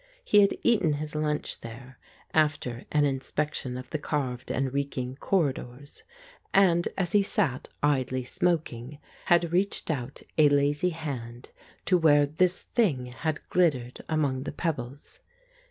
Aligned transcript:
He 0.25 0.41
had 0.41 0.57
eaten 0.63 0.93
his 0.93 1.13
lunch 1.13 1.59
there, 1.61 1.99
after 2.33 2.85
an 2.91 3.05
inspection 3.05 3.77
of 3.77 3.91
the 3.91 3.99
carved 3.99 4.49
and 4.49 4.73
reeking 4.73 5.15
corridors, 5.17 6.01
and, 6.55 6.87
as 6.97 7.11
he 7.11 7.21
sat 7.21 7.69
idly 7.83 8.23
smoking, 8.23 8.97
had 9.25 9.51
reached 9.53 9.91
out 9.91 10.23
a 10.39 10.49
lazy 10.49 10.89
hand 10.89 11.51
to 11.85 11.99
where 11.99 12.25
this 12.25 12.63
thing 12.63 13.11
had 13.15 13.47
glittered 13.49 13.99
among 14.09 14.41
the 14.45 14.51
pebbles. 14.51 15.19